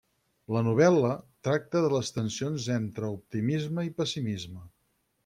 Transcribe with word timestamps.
La 0.53 0.61
novel·la 0.67 1.11
tracte 1.47 1.83
de 1.83 1.91
les 1.95 2.09
tensions 2.15 2.65
entre 2.79 3.11
optimisme 3.19 3.85
i 3.91 3.97
pessimisme. 4.01 4.65